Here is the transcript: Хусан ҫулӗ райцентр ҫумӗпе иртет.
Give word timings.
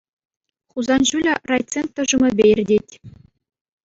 Хусан 0.77 1.01
ҫулӗ 1.09 1.33
райцентр 1.51 2.03
ҫумӗпе 2.13 2.45
иртет. 2.53 2.87